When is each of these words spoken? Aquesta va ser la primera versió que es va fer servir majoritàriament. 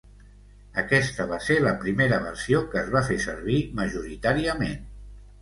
Aquesta 0.81 1.27
va 1.31 1.37
ser 1.47 1.57
la 1.65 1.73
primera 1.83 2.19
versió 2.23 2.63
que 2.73 2.81
es 2.83 2.91
va 2.97 3.05
fer 3.11 3.19
servir 3.27 3.61
majoritàriament. 3.83 4.83